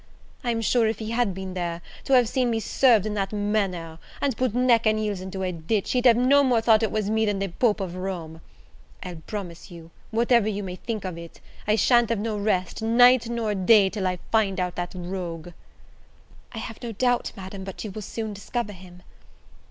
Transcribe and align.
I'm 0.43 0.61
sure, 0.61 0.87
if 0.87 0.97
he 0.97 1.11
had 1.11 1.35
been 1.35 1.53
there, 1.53 1.79
to 2.05 2.13
have 2.13 2.27
seen 2.27 2.49
me 2.49 2.59
served 2.59 3.05
in 3.05 3.13
that 3.13 3.31
manner, 3.31 3.99
and 4.19 4.35
put 4.35 4.55
neck 4.55 4.87
and 4.87 4.97
heels 4.97 5.21
into 5.21 5.43
a 5.43 5.51
ditch, 5.51 5.91
he'd 5.91 6.17
no 6.17 6.43
more 6.43 6.57
have 6.57 6.65
thought 6.65 6.81
it 6.81 6.89
was 6.91 7.11
me 7.11 7.23
than 7.27 7.37
the 7.37 7.49
Pope 7.49 7.79
of 7.79 7.95
Rome. 7.95 8.41
I'll 9.03 9.21
promise 9.27 9.69
you, 9.69 9.91
whatever 10.09 10.47
you 10.47 10.63
may 10.63 10.77
think 10.77 11.05
of 11.05 11.19
it, 11.19 11.39
I 11.67 11.75
sha'n't 11.75 12.09
have 12.09 12.17
no 12.17 12.35
rest, 12.35 12.81
night 12.81 13.29
nor 13.29 13.53
day, 13.53 13.91
till 13.91 14.07
I 14.07 14.17
find 14.31 14.59
out 14.59 14.73
that 14.75 14.93
rogue." 14.95 15.49
"I 16.51 16.57
have 16.57 16.81
no 16.81 16.91
doubt, 16.93 17.31
Madam, 17.37 17.63
but 17.63 17.83
you 17.83 17.91
will 17.91 18.01
soon 18.01 18.33
discover 18.33 18.73
him." 18.73 19.03